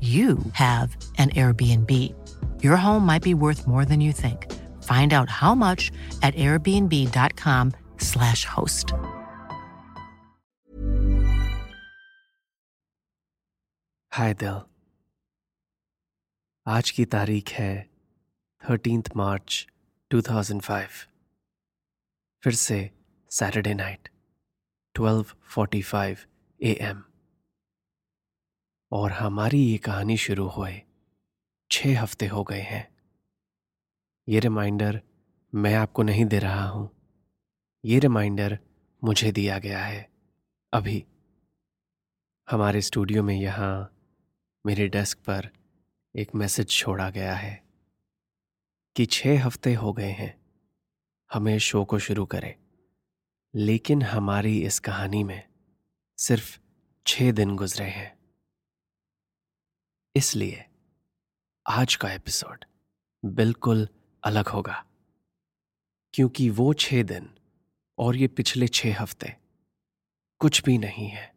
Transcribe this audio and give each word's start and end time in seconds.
you 0.00 0.38
have 0.52 0.96
an 1.18 1.30
Airbnb. 1.30 2.14
Your 2.62 2.76
home 2.76 3.06
might 3.06 3.22
be 3.22 3.34
worth 3.34 3.66
more 3.66 3.84
than 3.84 4.00
you 4.00 4.12
think. 4.12 4.52
Find 4.82 5.12
out 5.12 5.28
how 5.28 5.54
much 5.54 5.92
at 6.22 6.34
airbnb.com/slash 6.34 8.44
host. 8.56 8.92
हाय 14.12 14.34
दिल 14.34 14.60
आज 16.66 16.90
की 16.90 17.04
तारीख 17.04 17.48
है 17.48 17.90
thirteenth 18.68 19.02
मार्च 19.16 19.68
2005 20.10 20.88
फिर 22.44 22.52
से 22.52 22.90
सैटरडे 23.30 23.74
नाइट 23.74 24.08
12:45 25.00 26.16
एएम 26.62 27.02
और 28.91 29.11
हमारी 29.11 29.59
ये 29.71 29.77
कहानी 29.77 30.17
शुरू 30.17 30.47
हुए। 30.47 30.81
छः 31.71 32.01
हफ़्ते 32.01 32.27
हो 32.27 32.43
गए 32.43 32.61
हैं। 32.61 32.97
ये 34.29 34.39
रिमाइंडर 34.39 35.01
मैं 35.55 35.75
आपको 35.75 36.03
नहीं 36.03 36.25
दे 36.25 36.39
रहा 36.39 36.67
हूँ। 36.67 36.91
ये 37.85 37.99
रिमाइंडर 37.99 38.59
मुझे 39.03 39.31
दिया 39.31 39.59
गया 39.59 39.83
है। 39.83 40.09
अभी। 40.73 41.05
हमारे 42.51 42.81
स्टूडियो 42.81 43.23
में 43.23 43.35
यहाँ 43.35 43.93
मेरे 44.65 44.87
डेस्क 44.87 45.17
पर 45.17 45.49
एक 46.15 46.35
मैसेज 46.35 46.69
छोड़ा 46.69 47.09
गया 47.09 47.33
है 47.33 47.63
कि 48.95 49.05
छः 49.05 49.43
हफ़्ते 49.43 49.73
हो 49.73 49.93
गए 49.93 50.11
हैं। 50.11 50.41
हमें 51.33 51.59
शो 51.59 51.85
को 51.85 51.99
शुरू 51.99 52.25
करें। 52.25 52.55
लेकिन 53.55 54.01
हमारी 54.01 54.61
इस 54.61 54.79
कहानी 54.79 55.23
में 55.23 55.47
सिर्फ़ 56.17 56.59
छः 57.07 57.31
दिन 57.31 57.55
गुजरे 57.55 57.85
हैं। 57.85 58.16
इसलिए 60.17 60.65
आज 61.65 61.95
का 61.95 62.11
एपिसोड 62.13 62.65
बिल्कुल 63.23 63.87
अलग 64.23 64.47
होगा, 64.47 64.85
क्योंकि 66.13 66.49
वो 66.49 66.73
छह 66.73 67.03
दिन 67.03 67.29
और 67.97 68.15
ये 68.15 68.27
पिछले 68.27 68.67
छह 68.67 69.01
हफ़्ते 69.01 69.35
कुछ 70.41 70.63
भी 70.63 70.77
नहीं 70.77 71.07
है 71.07 71.35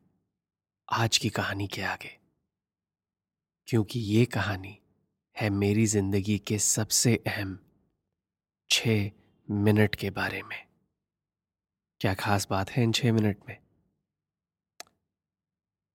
आज 0.92 1.18
की 1.18 1.30
कहानी 1.30 1.68
के 1.68 1.82
आगे। 1.82 2.18
क्योंकि 3.68 4.00
ये 4.00 4.24
कहानी 4.24 4.78
है 5.36 5.50
मेरी 5.50 5.86
ज़िंदगी 5.86 6.38
के 6.38 6.58
सबसे 6.58 7.16
अहम 7.16 7.58
छ 8.70 8.88
मिनट 9.48 9.94
के 9.94 10.10
बारे 10.10 10.42
में। 10.42 10.66
क्या 12.00 12.14
खास 12.14 12.48
बात 12.50 12.70
है 12.70 12.82
इन 12.82 12.92
छह 12.92 13.12
मिनट 13.12 13.48
में? 13.48 13.58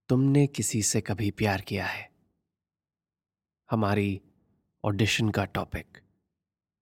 तुमने 0.10 0.48
किसी 0.48 0.84
से 0.84 1.02
कभी 1.02 1.32
प्यार 1.32 1.62
किया 1.62 1.86
है? 1.86 2.15
हमारी 3.70 4.22
ऑडिशन 4.84 5.30
का 5.30 5.46
टॉपिक 5.46 5.98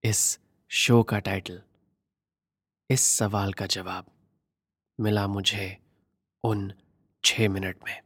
इस 0.03 0.39
शो 0.71 1.03
का 1.03 1.19
टाइटल 1.19 1.61
इस 2.89 3.01
सवाल 3.01 3.53
का 3.53 3.65
जवाब 3.65 4.11
मिला 4.99 5.27
मुझे 5.27 5.77
उन 6.43 6.73
छह 7.23 7.49
मिनट 7.49 7.83
में। 7.85 8.01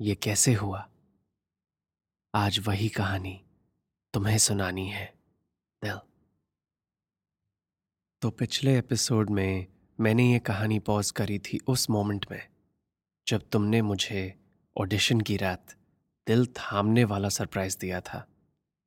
ये 0.00 0.14
कैसे 0.14 0.54
हुआ? 0.54 0.88
आज 2.34 2.58
वही 2.58 2.88
कहानी 2.88 3.44
तुम्हें 4.14 4.38
सुनानी 4.38 4.88
है, 4.88 5.06
दिल। 5.82 5.98
तो 8.22 8.30
पिछले 8.30 8.78
एपिसोड 8.78 9.30
में 9.30 9.66
मैंने 10.00 10.32
ये 10.32 10.38
कहानी 10.38 10.78
पॉज 10.78 11.10
करी 11.10 11.38
थी 11.38 11.58
उस 11.68 11.90
मोमेंट 11.90 12.26
में, 12.30 12.48
जब 13.26 13.48
तुमने 13.48 13.82
मुझे 13.82 14.22
ऑडिशन 14.76 15.20
की 15.20 15.36
रात 15.36 15.79
दिल 16.26 16.46
थामने 16.46 17.04
वाला 17.04 17.28
सरप्राइज़ 17.28 17.78
दिया 17.78 18.00
था, 18.00 18.26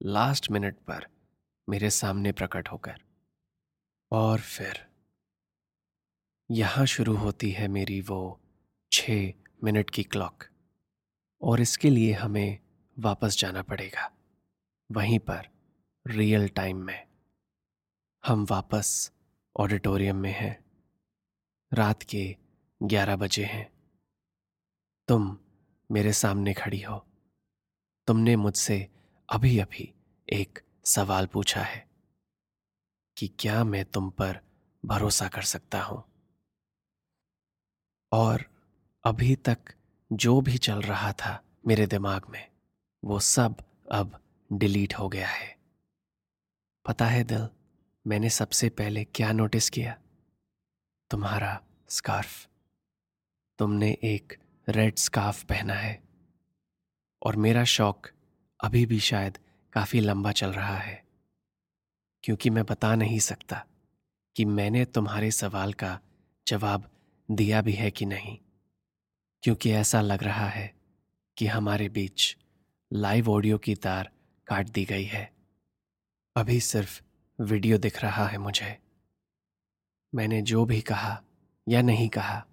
लास्ट 0.02 0.52
मिनट 0.52 0.76
पर 0.78 1.08
मेरे 1.70 1.90
सामने 1.90 2.32
प्रकट 2.32 2.68
होकर। 2.68 3.02
और 4.12 4.40
फिर 4.40 4.88
यहाँ 6.52 6.86
शुरू 6.86 7.16
होती 7.16 7.52
है 7.52 7.68
मेरी 7.68 8.02
वो 8.02 8.40
छ 8.92 9.10
मिनट 9.64 9.90
की 9.90 10.04
क्लॉक, 10.04 10.44
और 11.42 11.62
इसके 11.62 11.90
लिए 11.90 12.14
हमें 12.14 12.60
वापस 13.00 13.38
जाना 13.38 13.62
पड़ेगा, 13.62 14.12
वहीं 14.92 15.20
पर, 15.20 15.48
रियल 16.08 16.48
टाइम 16.48 16.78
में। 16.78 17.08
हम 18.24 18.46
वापस 18.52 19.12
ऑडिटोरियम 19.56 20.16
में 20.16 20.32
हैं। 20.32 20.64
रात 21.72 22.04
के 22.04 22.36
ग्यारह 22.84 23.16
बजे 23.16 23.46
हैं। 23.46 23.72
तुम 25.08 25.38
मेरे 25.92 26.14
सामने 26.14 26.54
खड़ी 26.54 26.82
हो। 26.82 27.06
तुमने 28.08 28.36
मुझसे 28.36 28.90
अभी 29.30 29.60
अभी 29.60 29.94
एक 30.34 30.60
सवाल 30.86 31.26
पूछा 31.26 31.62
है 31.62 31.90
कि 33.18 33.28
क्या 33.28 33.64
मैं 33.64 33.86
तुम 33.86 34.10
पर 34.10 34.40
भरोसा 34.86 35.28
कर 35.28 35.42
सकता 35.42 35.82
हूँ? 35.82 36.04
और 38.12 38.46
अभी 39.04 39.36
तक 39.36 39.58
जो 40.14 40.42
भी 40.42 40.58
चल 40.58 40.82
रहा 40.82 41.14
था 41.14 41.44
मेरे 41.68 41.88
दिमाग 41.88 42.26
में, 42.30 42.52
वो 43.04 43.20
सब 43.20 43.56
अब 43.92 44.24
डिलीट 44.54 44.94
हो 44.94 45.10
गया 45.10 45.28
है। 45.28 45.58
पता 46.86 47.06
है 47.06 47.24
दिल, 47.24 47.50
मैंने 48.08 48.30
सबसे 48.30 48.70
पहले 48.70 49.04
क्या 49.04 49.32
नोटिस 49.32 49.70
किया? 49.70 50.02
तुम्हारा 51.10 51.64
स्कार्फ। 51.90 52.50
तुमने 53.60 53.98
एक 54.04 54.38
रेड 54.70 54.96
स्कार्फ 54.96 55.44
पहना 55.44 55.74
है। 55.74 56.13
और 57.24 57.36
मेरा 57.36 57.64
शौक 57.64 58.08
अभी 58.64 58.86
भी 58.86 59.00
शायद 59.00 59.38
काफ़ी 59.74 60.00
लंबा 60.00 60.32
चल 60.32 60.54
रहा 60.54 60.78
है। 60.78 61.06
क्योंकि 62.24 62.50
मैं 62.50 62.66
बता 62.66 62.96
नहीं 62.96 63.20
सकता 63.20 63.66
कि 64.36 64.46
मैंने 64.46 64.86
तुम्हारे 64.86 65.32
सवाल 65.32 65.74
का 65.74 66.00
जवाब 66.48 66.92
दिया 67.32 67.62
भी 67.62 67.74
है 67.74 67.92
कि 67.92 68.06
नहीं। 68.06 68.38
क्योंकि 69.44 69.72
ऐसा 69.72 70.02
लग 70.02 70.24
रहा 70.24 70.48
है 70.48 70.74
कि 71.38 71.48
हमारे 71.48 71.90
बीच 71.90 72.38
लाइव 72.94 73.30
ऑडियो 73.30 73.58
की 73.58 73.76
तार 73.76 74.12
काट 74.48 74.70
दी 74.70 74.86
गई 74.86 75.04
है। 75.04 75.34
अभी 76.36 76.60
सिर्फ़ 76.60 77.02
वीडियो 77.42 77.78
दिख 77.78 78.04
रहा 78.04 78.28
है 78.28 78.38
मुझे। 78.38 78.80
मैंने 80.16 80.42
जो 80.42 80.66
भी 80.66 80.82
कहा 80.82 81.24
या 81.70 81.82
नहीं 81.82 82.10
कहा, 82.10 82.46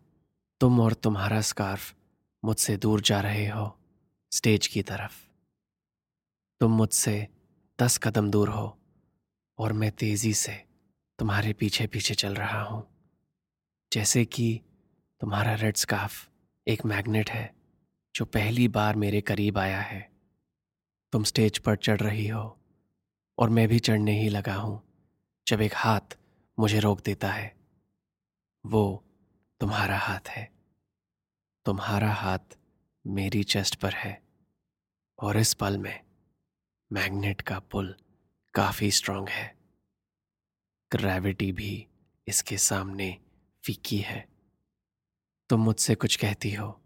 तुम 0.60 0.80
और 0.80 0.92
तुम्हारा 0.92 1.40
स्कार्फ 1.40 1.94
मुझसे 2.44 2.76
दूर 2.76 3.00
जा 3.00 3.20
रहे 3.20 3.48
हो। 3.48 3.79
स्टेज 4.32 4.66
की 4.66 4.82
तरफ़। 4.82 5.12
तुम 6.60 6.72
मुझसे 6.72 7.28
दस 7.78 7.98
कदम 7.98 8.30
दूर 8.30 8.48
हो 8.48 8.78
और 9.58 9.72
मैं 9.72 9.90
तेज़ी 9.90 10.34
से 10.34 10.52
तुम्हारे 11.18 11.52
पीछे 11.52 11.86
पीछे 11.86 12.14
चल 12.14 12.34
रहा 12.34 12.62
हूँ। 12.62 12.86
जैसे 13.92 14.24
कि 14.24 14.60
तुम्हारा 15.20 15.54
रेड 15.54 15.76
स्काफ 15.76 16.28
एक 16.66 16.84
मैग्नेट 16.84 17.30
है, 17.30 17.54
जो 18.14 18.24
पहली 18.24 18.68
बार 18.68 18.96
मेरे 18.96 19.20
करीब 19.20 19.58
आया 19.58 19.80
है। 19.80 20.10
तुम 21.12 21.24
स्टेज 21.24 21.58
पर 21.58 21.76
चढ़ 21.76 22.00
रही 22.00 22.28
हो 22.28 22.58
और 23.38 23.50
मैं 23.50 23.68
भी 23.68 23.78
चढ़ने 23.78 24.20
ही 24.22 24.28
लगा 24.28 24.54
हूँ, 24.54 24.82
जब 25.46 25.60
एक 25.60 25.72
हाथ 25.74 26.18
मुझे 26.58 26.80
रोक 26.80 27.00
देता 27.00 27.32
है। 27.32 27.56
वो 28.66 29.04
तुम्हारा 29.60 29.98
हाथ 29.98 30.28
है। 30.28 30.50
तुम्हारा 31.66 32.12
हाथ 32.12 32.59
मेरी 33.10 33.42
चेस्ट 33.44 33.74
पर 33.74 33.92
है 33.92 34.22
और 35.18 35.36
इस 35.36 35.54
पल 35.54 35.78
में 35.78 36.00
मैग्नेट 36.90 37.40
का 37.40 37.58
पुल 37.58 37.94
काफ़ी 38.54 38.90
स्ट्रांग 38.90 39.28
है। 39.28 39.58
ग्रेविटी 40.90 41.50
भी 41.52 41.86
इसके 42.26 42.56
सामने 42.58 43.16
फीकी 43.64 43.98
है। 43.98 44.28
तुम 45.50 45.60
मुझसे 45.60 45.94
कुछ 45.94 46.16
कहती 46.16 46.54
हो, 46.54 46.80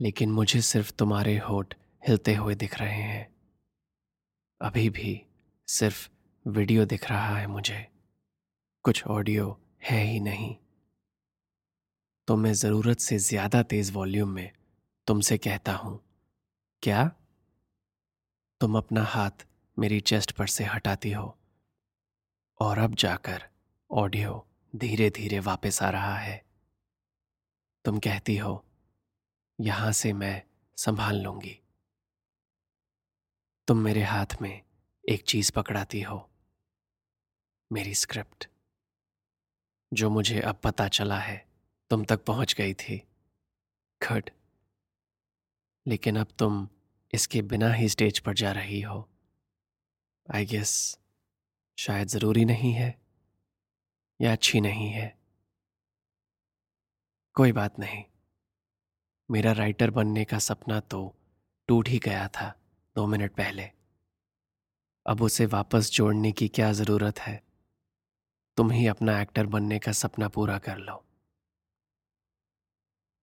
लेकिन 0.00 0.32
मुझे 0.32 0.60
सिर्फ़ 0.60 0.92
तुम्हारे 0.92 1.36
होठ 1.38 1.74
हिलते 2.08 2.34
हुए 2.34 2.54
दिख 2.54 2.78
रहे 2.78 3.02
हैं। 3.02 3.26
अभी 4.60 4.88
भी 4.90 5.20
सिर्फ़ 5.68 6.08
वीडियो 6.46 6.84
दिख 6.84 7.10
रहा 7.10 7.36
है 7.38 7.46
मुझे, 7.46 7.86
कुछ 8.84 9.06
ऑडियो 9.06 9.60
है 9.84 10.02
ही 10.04 10.20
नहीं। 10.20 10.56
तो 12.28 12.36
मैं 12.36 12.52
ज़रूरत 12.52 12.98
से 12.98 13.18
ज़्यादा 13.18 13.62
तेज़ 13.62 13.92
वॉल्यूम 13.92 14.28
में 14.28 14.50
तुमसे 15.06 15.36
कहता 15.38 15.72
हूँ। 15.72 15.98
क्या? 16.82 17.04
तुम 18.60 18.76
अपना 18.78 19.02
हाथ 19.04 19.46
मेरी 19.76 20.00
चेस्ट 20.00 20.32
पर 20.32 20.46
से 20.46 20.64
हटाती 20.64 21.12
हो 21.12 21.26
और 22.60 22.78
अब 22.78 22.94
जाकर 22.94 23.48
ऑडियो 23.90 24.46
धीरे 24.76 25.08
धीरे 25.10 25.38
वापस 25.38 25.82
आ 25.82 25.90
रहा 25.90 26.16
है। 26.18 26.42
तुम 27.84 27.98
कहती 27.98 28.36
हो, 28.36 28.64
यहाँ 29.58 29.92
से 29.92 30.12
मैं 30.12 30.42
संभाल 30.78 31.20
लूँगी। 31.20 31.58
तुम 33.68 33.78
मेरे 33.78 34.02
हाथ 34.02 34.40
में 34.42 34.62
एक 35.04 35.24
चीज़ 35.24 35.52
पकड़ाती 35.52 36.00
हो, 36.00 36.28
मेरी 37.70 37.94
स्क्रिप्ट, 37.94 38.48
जो 39.92 40.10
मुझे 40.10 40.40
अब 40.40 40.60
पता 40.64 40.88
चला 40.88 41.18
है। 41.18 41.36
तुम 41.90 42.04
तक 42.04 42.24
पहुँच 42.24 42.54
गई 42.54 42.74
थी। 42.74 43.02
खड 44.02 44.30
लेकिन 45.86 46.16
अब 46.16 46.26
तुम 46.38 46.68
इसके 47.12 47.42
बिना 47.42 47.72
ही 47.72 47.88
स्टेज 47.88 48.18
पर 48.18 48.34
जा 48.34 48.52
रही 48.52 48.80
हो। 48.80 49.08
आई 50.34 50.46
गेस 50.46 50.98
शायद 51.78 52.08
ज़रूरी 52.08 52.44
नहीं 52.44 52.72
है 52.72 53.02
या 54.20 54.32
अच्छी 54.32 54.60
नहीं 54.60 54.88
है। 54.88 55.18
कोई 57.34 57.52
बात 57.52 57.78
नहीं। 57.78 58.04
मेरा 59.30 59.52
राइटर 59.52 59.90
बनने 59.90 60.24
का 60.24 60.38
सपना 60.38 60.80
तो 60.80 61.14
टूट 61.68 61.88
ही 61.88 61.98
गया 61.98 62.28
था 62.28 62.54
दो 62.96 63.06
मिनट 63.06 63.34
पहले। 63.34 63.70
अब 65.06 65.22
उसे 65.22 65.46
वापस 65.46 65.90
जोड़ने 65.90 66.32
की 66.32 66.48
क्या 66.48 66.72
ज़रूरत 66.72 67.18
है? 67.18 67.42
तुम 68.56 68.70
ही 68.70 68.86
अपना 68.86 69.20
एक्टर 69.20 69.46
बनने 69.46 69.78
का 69.78 69.92
सपना 69.92 70.28
पूरा 70.28 70.58
कर 70.58 70.78
लो। 70.78 71.04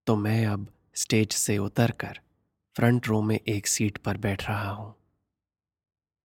तो 0.06 0.16
मैं 0.16 0.46
अब 0.46 0.66
स्टेज 0.94 1.32
से 1.32 1.58
उतरकर 1.58 2.20
फ्रंट 2.76 3.08
रो 3.08 3.22
में 3.22 3.40
एक 3.48 3.66
सीट 3.66 3.98
पर 3.98 4.16
बैठ 4.16 4.48
रहा 4.48 4.70
हूँ। 4.70 4.94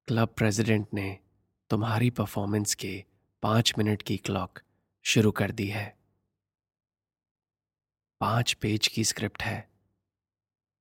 क्लब 0.08 0.28
प्रेसिडेंट 0.28 0.88
ने 0.94 1.20
तुम्हारी 1.70 2.10
परफॉर्मेंस 2.10 2.76
के 2.76 3.06
पाँच 3.42 3.74
मिनट 3.78 4.02
की 4.02 4.18
क्लॉक 4.18 4.60
शुरू 5.04 5.32
कर 5.32 5.52
दी 5.52 5.68
है। 5.68 5.98
पाँच 8.20 8.54
पेज 8.54 8.88
की 8.88 9.04
स्क्रिप्ट 9.04 9.44
है। 9.44 9.72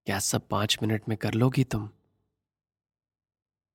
क्या 0.06 0.18
सब 0.18 0.48
पाँच 0.48 0.78
मिनट 0.82 1.08
में 1.08 1.18
कर 1.18 1.34
लोगी 1.34 1.64
तुम? 1.64 1.88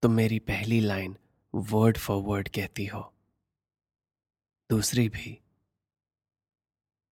तुम 0.01 0.11
मेरी 0.11 0.39
पहली 0.39 0.79
लाइन 0.79 1.17
वर्ड 1.55 1.97
फॉर 1.97 2.23
वर्ड 2.23 2.49
कहती 2.49 2.85
हो। 2.85 3.13
दूसरी 4.69 5.09
भी। 5.09 5.41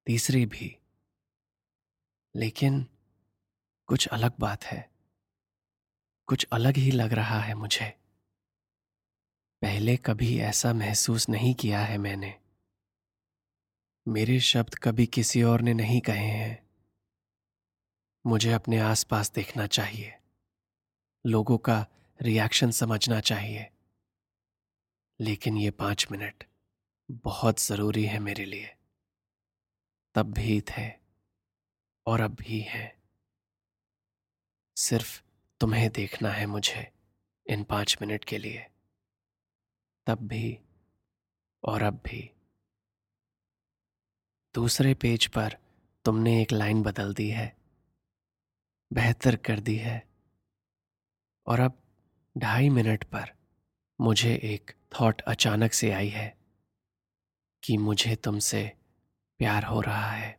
तीसरी 0.05 0.45
भी। 0.45 0.79
लेकिन 2.35 2.87
कुछ 3.89 4.07
अलग 4.07 4.33
बात 4.39 4.63
है। 4.63 4.89
कुछ 6.25 6.47
अलग 6.51 6.77
ही 6.77 6.91
लग 6.91 7.13
रहा 7.13 7.39
है 7.39 7.53
मुझे। 7.53 7.89
पहले 9.61 9.97
कभी 9.97 10.39
ऐसा 10.39 10.73
महसूस 10.73 11.29
नहीं 11.29 11.55
किया 11.55 11.79
है 11.79 11.97
मैंने। 11.97 12.39
मेरे 14.07 14.39
शब्द 14.39 14.75
कभी 14.75 15.05
किसी 15.05 15.43
और 15.43 15.61
ने 15.61 15.73
नहीं 15.73 16.01
कहे 16.01 16.27
हैं। 16.27 16.69
मुझे 18.25 18.51
अपने 18.51 18.79
आसपास 18.79 19.31
देखना 19.31 19.67
चाहिए। 19.67 20.19
लोगों 21.25 21.57
का 21.57 21.87
रिएक्शन 22.21 22.71
समझना 22.71 23.19
चाहिए। 23.19 23.69
लेकिन 25.19 25.57
ये 25.57 25.71
पाँच 25.71 26.07
मिनट 26.11 26.43
बहुत 27.11 27.61
ज़रूरी 27.61 28.05
है 28.05 28.19
मेरे 28.19 28.45
लिए। 28.45 28.75
तब 30.15 30.33
भी 30.33 30.61
थे 30.61 30.91
और 32.05 32.21
अब 32.21 32.35
भी 32.35 32.59
है। 32.59 32.98
सिर्फ़ 34.79 35.21
तुम्हें 35.59 35.91
देखना 35.91 36.29
है 36.29 36.45
मुझे 36.45 36.91
इन 37.49 37.63
पाँच 37.63 37.97
मिनट 38.01 38.23
के 38.23 38.37
लिए। 38.37 38.67
तब 40.07 40.17
भी 40.27 40.59
और 41.63 41.81
अब 41.81 41.93
भी। 41.93 42.31
दूसरे 44.55 44.93
पेज 44.93 45.27
पर 45.27 45.57
तुमने 46.05 46.41
एक 46.41 46.51
लाइन 46.51 46.83
बदल 46.83 47.13
दी 47.13 47.29
है। 47.29 47.57
बेहतर 48.93 49.35
कर 49.35 49.59
दी 49.59 49.75
है। 49.75 50.07
और 51.45 51.59
अब 51.59 51.83
ढाई 52.37 52.69
मिनट 52.69 53.03
पर 53.03 53.33
मुझे 54.01 54.35
एक 54.43 54.71
थॉट 54.71 55.21
अचानक 55.21 55.73
से 55.73 55.91
आई 55.91 56.09
है 56.09 56.37
कि 57.63 57.77
मुझे 57.77 58.15
तुमसे 58.15 58.77
प्यार 59.37 59.63
हो 59.63 59.81
रहा 59.81 60.11
है। 60.11 60.38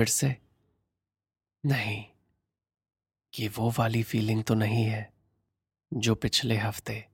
फिर 0.00 0.08
से। 0.08 0.36
नहीं, 1.66 2.04
ये 3.38 3.48
वो 3.48 3.70
वाली 3.78 4.02
फीलिंग 4.02 4.44
तो 4.44 4.54
नहीं 4.54 4.84
है 4.84 5.12
जो 5.94 6.14
पिछले 6.14 6.56
हफ़्ते 6.56 7.08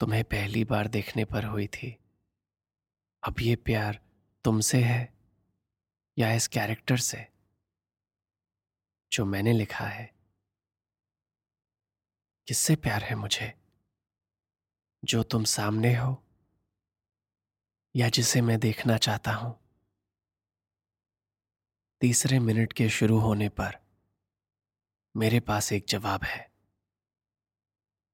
तुम्हें 0.00 0.24
पहली 0.24 0.64
बार 0.64 0.88
देखने 0.88 1.24
पर 1.24 1.44
हुई 1.44 1.66
थी। 1.66 1.98
अब 3.22 3.34
ये 3.40 3.56
प्यार 3.56 4.00
तुमसे 4.44 4.80
है 4.80 5.14
या 6.18 6.32
इस 6.32 6.48
कैरेक्टर 6.48 6.96
से? 6.96 7.26
जो 9.12 9.24
मैंने 9.24 9.52
लिखा 9.52 9.86
है। 9.86 10.14
किससे 12.46 12.76
प्यार 12.76 13.02
है 13.02 13.14
मुझे? 13.14 13.54
जो 15.04 15.22
तुम 15.22 15.44
सामने 15.44 15.96
हो 15.96 16.24
या 17.96 18.08
जिसे 18.08 18.40
मैं 18.40 18.60
देखना 18.60 18.96
चाहता 18.96 19.32
हूँ? 19.32 19.65
तीसरे 22.00 22.38
मिनट 22.38 22.72
के 22.72 22.88
शुरू 22.88 23.18
होने 23.18 23.48
पर 23.48 23.78
मेरे 25.16 25.40
पास 25.40 25.72
एक 25.72 25.86
जवाब 25.88 26.24
है। 26.24 26.52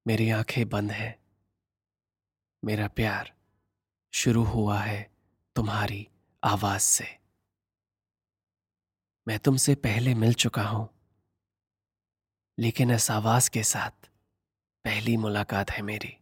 मेरी 0.07 0.31
आँखें 0.31 0.69
बंद 0.69 0.91
हैं। 0.91 1.25
मेरा 2.65 2.89
प्यार 2.89 3.37
शुरू 4.15 4.45
हुआ 4.45 4.79
है 4.79 5.17
तुम्हारी 5.57 6.09
आवाज़ 6.45 6.83
से। 6.83 7.21
मैं 9.29 9.39
तुमसे 9.39 9.75
पहले 9.75 10.15
मिल 10.15 10.35
चुका 10.35 10.63
हूँ। 10.63 10.89
लेकिन 12.59 12.91
इस 12.91 13.11
आवाज़ 13.11 13.51
के 13.51 13.63
साथ 13.63 14.11
पहली 14.85 15.17
मुलाकात 15.17 15.71
है 15.71 15.83
मेरी। 15.83 16.19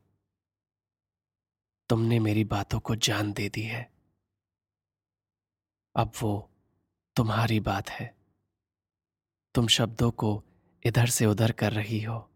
तुमने 1.89 2.19
मेरी 2.19 2.45
बातों 2.45 2.81
को 2.81 2.97
जान 2.97 3.33
दे 3.33 3.49
दी 3.49 3.63
है। 3.63 3.93
अब 5.97 6.13
वो 6.23 6.50
तुम्हारी 7.17 7.61
बात 7.61 7.91
है। 7.91 8.17
तुम 9.55 9.67
शब्दों 9.67 10.11
को 10.11 10.43
इधर 10.87 11.07
से 11.07 11.27
उधर 11.27 11.53
कर 11.53 11.73
रही 11.73 12.03
हो। 12.03 12.31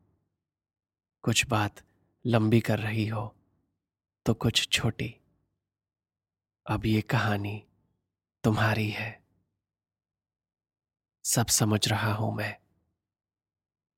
कुछ 1.23 1.47
बात 1.47 1.83
लंबी 2.27 2.61
कर 2.61 2.79
रही 2.79 3.07
हो 3.09 3.35
तो 4.27 4.35
कुछ 4.35 4.69
छोटी। 4.73 5.21
अब 6.67 6.87
ये 6.87 7.01
कहानी 7.01 7.67
तुम्हारी 8.45 8.89
है। 8.91 9.23
सब 11.25 11.47
समझ 11.47 11.89
रहा 11.89 12.13
हूँ 12.13 12.35
मैं। 12.35 12.57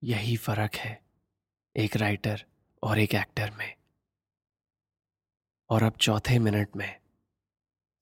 यही 0.02 0.37
फ़र्क 0.37 0.75
है 0.75 1.04
एक 1.76 1.97
राइटर 1.97 2.45
और 2.83 2.99
एक 2.99 3.14
एक्टर 3.14 3.50
में। 3.50 3.76
और 5.71 5.83
अब 5.83 5.97
चौथे 5.97 6.38
मिनट 6.38 6.76
में 6.76 7.00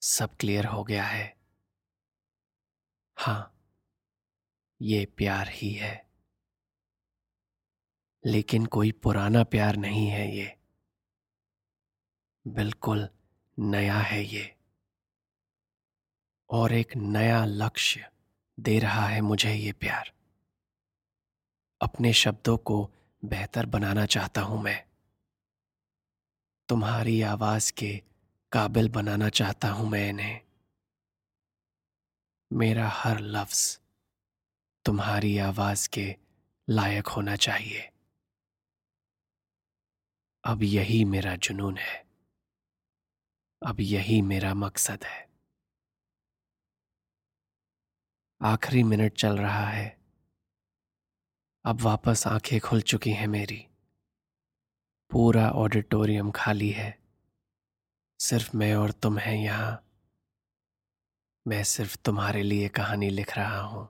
सब 0.03 0.37
क्लियर 0.37 0.67
हो 0.67 0.85
गया 0.85 1.05
है। 1.05 1.44
हाँ, 3.17 3.55
ये 4.83 5.05
प्यार 5.05 5.49
ही 5.49 5.73
है। 5.73 6.05
लेकिन 8.27 8.67
कोई 8.67 8.93
पुराना 8.93 9.45
प्यार 9.45 9.77
नहीं 9.77 10.09
है 10.09 10.37
ये। 10.37 10.57
बिल्कुल 12.47 13.09
नया 13.59 13.99
है 13.99 14.25
ये। 14.25 14.57
और 16.51 16.73
एक 16.73 16.97
नया 16.97 17.45
लक्ष्य 17.45 18.09
दे 18.61 18.79
रहा 18.79 19.07
है 19.07 19.21
मुझे 19.21 19.55
ये 19.55 19.73
प्यार। 19.73 20.13
अपने 21.81 22.13
शब्दों 22.13 22.57
को 22.57 22.91
बेहतर 23.25 23.67
बनाना 23.67 24.07
चाहता 24.07 24.41
हूँ 24.41 24.63
मैं। 24.63 24.85
तुम्हारी 26.69 27.23
आवाज़ 27.23 27.73
के 27.73 28.03
काबिल 28.53 28.89
बनाना 28.89 29.29
चाहता 29.29 29.69
हूँ 29.69 29.91
मैं 29.91 30.09
इन्हें। 30.09 30.44
मेरा 32.55 32.89
हर 32.89 33.21
लफ्ज 33.21 33.81
तुम्हारी 34.85 35.39
आवाज़ 35.39 35.89
के 35.89 36.17
लायक 36.71 37.07
होना 37.07 37.37
चाहिए। 37.37 37.91
अब 40.45 40.63
यही 40.63 41.05
मेरा 41.05 41.37
जुनून 41.37 41.77
है। 41.77 42.07
अब 43.67 43.77
यही 43.81 44.23
मेरा 44.23 44.55
मकसद 44.55 45.05
है। 45.05 45.31
आखिरी 48.43 48.83
मिनट 48.83 49.13
चल 49.13 49.39
रहा 49.39 49.67
है। 49.67 50.01
अब 51.65 51.81
वापस 51.81 52.27
आँखें 52.27 52.61
खुल 52.61 52.83
चुकी 52.83 53.11
हैं 53.11 53.27
मेरी। 53.27 53.69
पूरा 55.11 55.51
ऑडिटोरियम 55.51 56.31
खाली 56.31 56.71
है। 56.71 56.99
सिर्फ़ 58.21 58.57
मैं 58.57 58.75
और 58.75 58.93
तुम 58.93 59.19
हैं 59.19 59.45
यहाँ। 59.45 59.84
मैं 61.47 61.65
सिर्फ़ 61.65 61.97
तुम्हारे 62.05 62.43
लिए 62.43 62.69
कहानी 62.69 63.11
लिख 63.11 63.37
रहा 63.37 63.61
हूँ। 63.61 63.89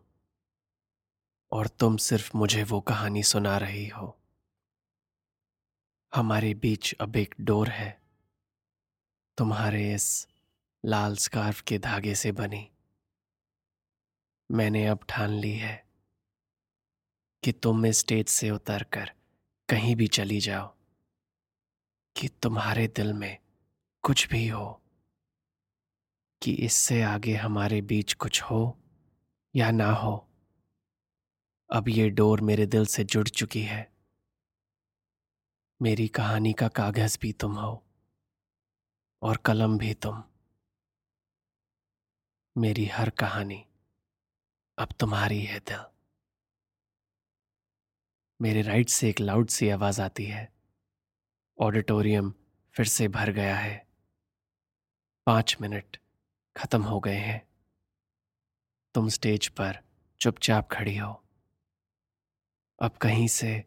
और 1.52 1.66
तुम 1.66 1.96
सिर्फ़ 1.96 2.36
मुझे 2.36 2.62
वो 2.62 2.80
कहानी 2.80 3.22
सुना 3.22 3.58
रही 3.58 3.88
हो। 3.88 4.18
हमारे 6.14 6.54
बीच 6.54 6.94
अब 7.00 7.16
एक 7.16 7.34
डोर 7.40 7.68
है। 7.68 8.00
तुम्हारे 9.38 9.94
इस 9.94 10.28
लाल 10.84 11.16
स्कार्फ 11.16 11.60
के 11.60 11.78
धागे 11.78 12.14
से 12.14 12.32
बनी। 12.32 12.70
मैंने 14.52 14.86
अब 14.86 14.98
ठान 15.08 15.30
ली 15.30 15.52
है 15.52 15.84
कि 17.42 17.52
तुम 17.52 17.86
इस 17.86 17.98
स्टेज 17.98 18.28
से 18.28 18.50
उतरकर 18.50 19.10
कहीं 19.68 19.96
भी 19.96 20.06
चली 20.06 20.40
जाओ, 20.40 20.74
कि 22.16 22.28
तुम्हारे 22.28 22.86
दिल 22.88 23.12
में 23.12 23.38
कुछ 24.02 24.28
भी 24.28 24.48
हो। 24.48 24.83
कि 26.42 26.52
इससे 26.52 27.02
आगे 27.02 27.34
हमारे 27.34 27.80
बीच 27.80 28.12
कुछ 28.14 28.42
हो 28.42 28.78
या 29.56 29.70
ना 29.70 29.90
हो। 29.90 30.28
अब 31.70 31.88
ये 31.88 32.10
डोर 32.10 32.40
मेरे 32.40 32.66
दिल 32.66 32.86
से 32.86 33.04
जुड़ 33.04 33.28
चुकी 33.28 33.62
है। 33.62 33.92
मेरी 35.82 36.08
कहानी 36.08 36.52
का 36.52 36.68
कागज़ 36.68 37.18
भी 37.22 37.32
तुम 37.32 37.54
हो 37.54 37.84
और 39.22 39.36
कलम 39.36 39.78
भी 39.78 39.94
तुम। 39.94 40.22
मेरी 42.56 42.86
हर 42.86 43.10
कहानी 43.10 43.64
अब 44.78 44.88
तुम्हारी 45.00 45.42
है 45.42 45.60
दिल। 45.60 45.90
मेरे 48.40 48.62
राइट 48.62 48.88
से 48.88 49.08
एक 49.10 49.20
लाउड 49.20 49.48
सी 49.48 49.68
आवाज़ 49.68 50.02
आती 50.02 50.24
है। 50.24 50.52
ऑडिटोरियम 51.58 52.34
फिर 52.74 52.86
से 52.86 53.08
भर 53.08 53.30
गया 53.30 53.56
है। 53.56 53.86
पाँच 55.26 55.56
मिनट। 55.60 56.03
खत्म 56.56 56.82
हो 56.82 57.00
गए 57.00 57.16
हैं। 57.16 57.48
तुम 58.94 59.08
स्टेज 59.08 59.48
पर 59.48 59.78
चुपचाप 60.20 60.68
खड़ी 60.72 60.96
हो। 60.96 61.24
अब 62.82 62.90
कहीं 62.90 63.28
से 63.28 63.64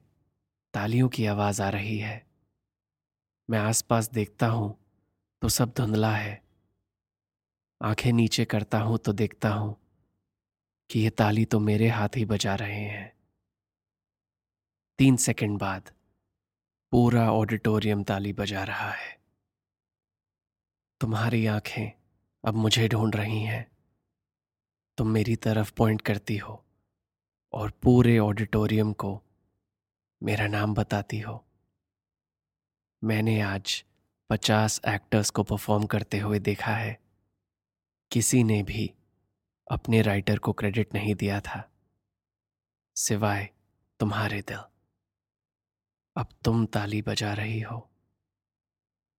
तालियों 0.73 1.09
की 1.09 1.25
आवाज़ 1.25 1.61
आ 1.61 1.69
रही 1.69 1.97
है। 1.97 2.27
मैं 3.49 3.59
आसपास 3.59 4.09
देखता 4.09 4.47
हूँ 4.47 4.77
तो 5.41 5.49
सब 5.49 5.73
धुंधला 5.77 6.15
है। 6.15 6.43
आँखें 7.81 8.13
नीचे 8.13 8.45
करता 8.45 8.79
हूँ 8.79 8.97
तो 8.97 9.13
देखता 9.13 9.49
हूँ 9.49 9.75
कि 10.89 10.99
ये 10.99 11.09
ताली 11.09 11.45
तो 11.45 11.59
मेरे 11.59 11.87
हाथ 11.87 12.09
ही 12.15 12.25
बजा 12.25 12.55
रहे 12.55 12.81
हैं। 12.81 13.13
तीन 14.99 15.15
सेकंड 15.15 15.59
बाद 15.59 15.91
पूरा 16.91 17.31
ऑडिटोरियम 17.31 18.03
ताली 18.03 18.33
बजा 18.33 18.63
रहा 18.63 18.91
है। 18.91 19.21
तुम्हारी 21.01 21.45
आँखें 21.45 21.96
अब 22.47 22.53
मुझे 22.53 22.87
ढूंढ 22.87 23.15
रही 23.15 23.43
हैं। 23.43 23.71
तुम 24.97 25.07
मेरी 25.07 25.35
तरफ़ 25.35 25.73
पॉइंट 25.73 26.01
करती 26.01 26.37
हो 26.37 26.65
और 27.53 27.71
पूरे 27.71 28.19
ऑडिटोरियम 28.19 28.93
को 28.93 29.23
मेरा 30.23 30.47
नाम 30.47 30.73
बताती 30.73 31.19
हो। 31.19 31.45
मैंने 33.03 33.41
आज 33.41 33.85
पचास 34.29 34.81
एक्टर्स 34.87 35.29
को 35.29 35.43
परफॉर्म 35.43 35.85
करते 35.85 36.19
हुए 36.19 36.39
देखा 36.39 36.71
है। 36.71 37.01
किसी 38.11 38.43
ने 38.43 38.63
भी 38.63 38.93
अपने 39.71 40.01
राइटर 40.01 40.39
को 40.39 40.53
क्रेडिट 40.53 40.93
नहीं 40.93 41.15
दिया 41.15 41.39
था। 41.39 41.71
सिवाय 42.95 43.49
तुम्हारे 43.99 44.41
दिल। 44.41 44.61
अब 46.17 46.27
तुम 46.45 46.65
ताली 46.65 47.01
बजा 47.01 47.33
रही 47.33 47.61
हो। 47.61 47.89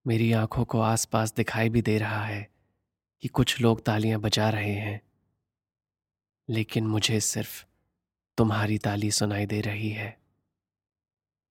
मेरी 0.06 0.32
आँखों 0.32 0.64
को 0.64 0.80
आसपास 0.80 1.34
दिखाई 1.34 1.68
भी 1.68 1.82
दे 1.82 1.98
रहा 1.98 2.24
है। 2.24 2.57
कि 3.22 3.28
कुछ 3.28 3.60
लोग 3.60 3.84
तालियाँ 3.84 4.20
बजा 4.20 4.48
रहे 4.50 4.74
हैं, 4.74 5.00
लेकिन 6.48 6.86
मुझे 6.86 7.20
सिर्फ़ 7.20 7.64
तुम्हारी 8.38 8.78
ताली 8.78 9.10
सुनाई 9.10 9.46
दे 9.46 9.60
रही 9.60 9.90
है। 9.90 10.16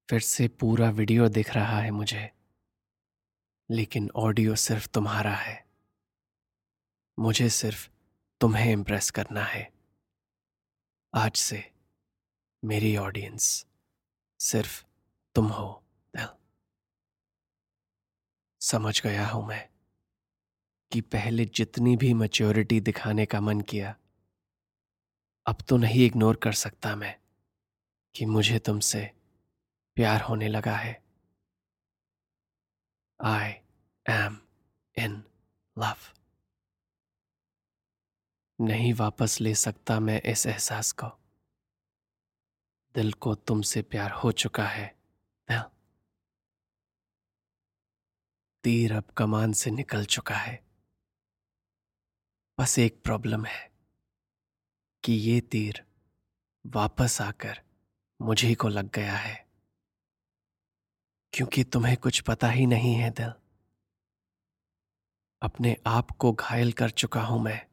फिर 0.09 0.19
से 0.19 0.47
पूरा 0.47 0.89
वीडियो 0.89 1.29
दिख 1.29 1.53
रहा 1.55 1.79
है 1.79 1.91
मुझे, 1.91 2.31
लेकिन 3.69 4.09
ऑडियो 4.15 4.55
सिर्फ़ 4.55 4.87
तुम्हारा 4.87 5.33
है। 5.35 5.65
मुझे 7.17 7.49
सिर्फ़ 7.49 7.89
तुम्हें 8.41 8.71
इम्प्रेस 8.71 9.11
करना 9.11 9.43
है। 9.43 9.71
आज 11.13 11.35
से 11.35 11.63
मेरी 12.63 12.95
ऑडियंस 12.97 13.65
सिर्फ़ 14.39 14.83
तुम 15.35 15.47
हो 15.47 15.83
समझ 18.61 19.01
गया 19.01 19.27
हूँ 19.27 19.45
मैं। 19.47 19.76
कि 20.91 21.01
पहले 21.01 21.45
जितनी 21.45 21.97
भी 21.97 22.13
मैच्योरिटी 22.13 22.79
दिखाने 22.79 23.25
का 23.25 23.41
मन 23.41 23.61
किया, 23.61 23.95
अब 25.47 25.57
तो 25.69 25.77
नहीं 25.77 26.05
इग्नोर 26.05 26.35
कर 26.35 26.53
सकता 26.53 26.95
मैं 26.95 27.19
कि 28.15 28.25
मुझे 28.25 28.59
तुमसे 28.59 29.11
प्यार 29.95 30.21
होने 30.21 30.47
लगा 30.47 30.75
है। 30.75 31.03
आई 33.23 33.49
एम 34.09 34.37
इन 34.97 35.23
लव 35.77 36.13
नहीं 38.61 38.93
वापस 38.93 39.41
ले 39.41 39.55
सकता 39.55 39.99
मैं 39.99 40.21
इस 40.21 40.45
एहसास 40.45 40.91
को। 40.91 41.07
दिल 42.95 43.13
को 43.13 43.35
तुमसे 43.35 43.81
प्यार 43.81 44.11
हो 44.11 44.31
चुका 44.31 44.67
है 44.67 44.97
तीर 48.63 48.93
अब 48.93 49.03
कमान 49.17 49.53
से 49.53 49.71
निकल 49.71 50.05
चुका 50.05 50.35
है। 50.35 50.66
बस 52.59 52.79
एक 52.79 53.01
प्रॉब्लम 53.03 53.45
है 53.45 53.71
कि 55.03 55.13
ये 55.13 55.41
तीर 55.41 55.85
वापस 56.67 57.21
आकर 57.21 57.61
मुझे 58.21 58.55
को 58.55 58.67
लग 58.67 58.91
गया 58.91 59.13
है। 59.13 59.47
क्योंकि 61.33 61.63
तुम्हें 61.63 61.97
कुछ 61.97 62.19
पता 62.19 62.49
ही 62.49 62.65
नहीं 62.65 62.95
है, 62.95 63.09
दिल। 63.09 63.33
अपने 65.41 65.77
आप 65.87 66.11
को 66.11 66.33
घायल 66.33 66.73
कर 66.73 66.89
चुका 66.89 67.21
हूँ 67.21 67.43
मैं। 67.43 67.67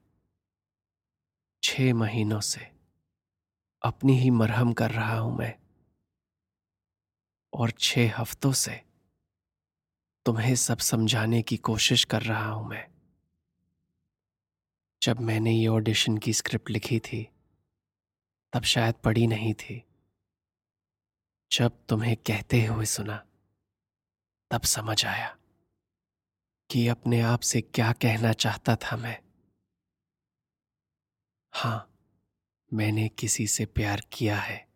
छह 1.63 1.95
महीनों 1.95 2.41
से 2.41 2.71
अपनी 3.83 4.19
ही 4.19 4.31
मरहम 4.31 4.73
कर 4.73 4.91
रहा 4.91 5.19
हूँ 5.19 5.39
मैं। 5.39 5.59
और 7.53 7.71
छह 7.71 8.21
हफ्तों 8.21 8.53
से 8.53 8.85
तुम्हें 10.27 10.55
सब 10.55 10.79
समझाने 10.79 11.43
की 11.43 11.57
कोशिश 11.57 12.05
कर 12.05 12.23
रहा 12.23 12.49
हूँ 12.49 12.69
मैं। 12.69 12.94
जब 15.05 15.21
मैंने 15.21 15.53
ये 15.53 15.67
ऑडिशन 15.67 16.19
की 16.19 16.33
स्क्रिप्ट 16.33 16.71
लिखी 16.71 16.99
थी, 16.99 17.31
तब 18.53 18.63
शायद 18.63 18.95
पढ़ी 18.95 19.27
नहीं 19.27 19.55
थी। 19.55 19.85
जब 21.53 21.87
तुम्हें 21.87 22.17
कहते 22.17 22.67
हुए 22.67 22.85
सुना, 22.85 23.27
तब 24.51 24.63
समझ 24.63 25.07
आया 25.07 25.37
कि 26.71 26.89
अपने 26.89 27.21
आप 27.21 27.41
से 27.41 27.61
क्या 27.61 27.93
कहना 27.93 28.33
चाहता 28.33 28.77
था 28.77 28.97
मैं। 28.97 29.23
हाँ, 31.53 31.99
मैंने 32.73 33.09
किसी 33.09 33.47
से 33.47 33.67
प्यार 33.67 34.03
किया 34.13 34.41
है। 34.41 34.69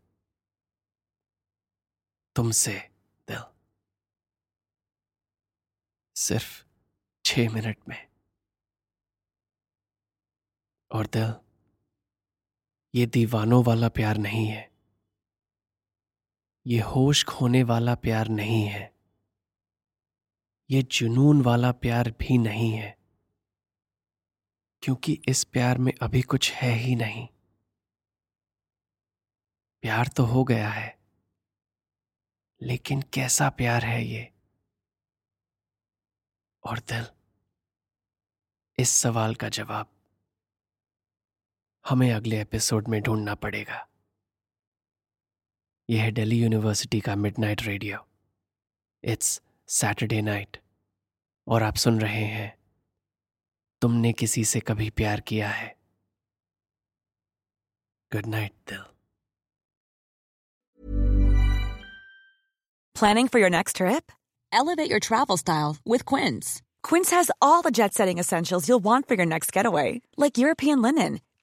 तुमसे, 2.37 2.90
दिल। 3.28 3.42
सिर्फ़ 6.16 6.64
छह 7.25 7.54
मिनट 7.54 7.78
में। 7.88 8.17
और 10.90 11.07
दिल, 11.07 11.35
ये 12.95 13.07
दीवानों 13.07 13.64
वाला 13.64 13.88
प्यार 13.88 14.16
नहीं 14.16 14.47
है। 14.47 14.73
ये 16.66 16.80
होश 16.80 17.25
खोने 17.25 17.62
वाला 17.62 17.95
प्यार 17.95 18.28
नहीं 18.28 18.66
है। 18.66 18.95
ये 20.71 20.83
जुनून 20.83 21.42
वाला 21.42 21.73
प्यार 21.73 22.11
भी 22.11 22.38
नहीं 22.38 22.73
है। 22.73 22.99
क्योंकि 24.83 25.23
इस 25.28 25.45
प्यार 25.45 25.78
में 25.78 25.92
अभी 26.02 26.23
कुछ 26.23 26.52
है 26.52 26.73
ही 26.73 26.95
नहीं। 26.95 27.26
प्यार 29.83 30.09
तो 30.09 30.25
हो 30.25 30.45
गया 30.45 30.71
है, 30.71 30.99
लेकिन 32.62 33.02
कैसा 33.02 33.50
प्यार 33.50 33.85
है 33.85 34.04
ये? 34.04 34.33
और 36.64 36.78
दिल, 36.78 37.07
इस 38.78 38.90
सवाल 38.90 39.35
का 39.35 39.49
जवाब। 39.49 39.98
हमें 41.88 42.12
अगले 42.12 42.40
एपिसोड 42.40 42.88
में 42.88 43.00
ढूंढना 43.02 43.35
पड़ेगा। 43.35 43.88
यह 45.90 46.02
है 46.02 46.11
दिल्ली 46.12 46.42
यूनिवर्सिटी 46.42 47.00
का 47.00 47.14
midnight 47.16 47.62
radio. 47.62 48.07
It's 49.04 49.42
Saturday 49.68 50.21
night. 50.23 50.57
और 51.47 51.62
आप 51.62 51.75
सुन 51.75 52.00
रहे 52.00 52.25
हैं, 52.25 52.59
तुमने 53.83 54.12
किसी 54.12 54.45
से 54.45 54.61
कभी 54.61 54.90
प्यार 54.90 55.21
किया 55.21 55.49
है? 55.49 55.76
गुड 58.12 58.26
नाइट 58.26 58.52
दिल 58.68 58.83
planning 62.97 63.28
for 63.28 63.42
your 63.42 63.50
next 63.50 63.76
trip 63.76 64.02
elevate 64.52 64.90
your 64.90 65.00
travel 65.00 65.37
style 65.37 65.92
with 65.92 66.02
Quince 66.02 66.62
Quince 66.88 67.12
has 67.14 67.30
all 67.42 67.62
the 67.62 67.75
jet 67.75 67.92
setting 67.92 68.18
essentials 68.18 68.71
you 68.71 68.78
want 68.78 69.04
for 69.04 69.18
your 69.18 69.26
next 69.26 69.54
getaway 69.54 69.90
like 70.21 70.38
European 70.38 70.87
linen 70.87 71.18